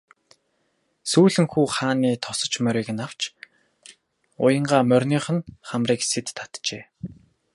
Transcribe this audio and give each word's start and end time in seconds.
Сүүлэн 1.11 1.47
хүү 1.51 1.65
хааны 1.75 2.09
тосож 2.25 2.53
морийг 2.65 2.89
нь 2.93 3.03
авч 3.05 3.21
уянгаа 4.43 4.81
мориных 4.91 5.25
нь 5.35 5.45
хамрыг 5.69 6.01
сэт 6.11 6.27
татжээ. 6.37 6.83